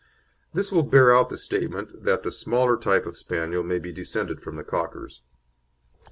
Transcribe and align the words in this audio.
This 0.51 0.71
will 0.71 0.81
bear 0.81 1.15
out 1.15 1.29
the 1.29 1.37
statement 1.37 2.03
that 2.05 2.23
the 2.23 2.31
smaller 2.31 2.75
type 2.75 3.05
of 3.05 3.15
Spaniel 3.15 3.61
may 3.61 3.77
be 3.77 3.91
descended 3.91 4.41
from 4.41 4.55
the 4.55 4.63
Cockers. 4.63 5.21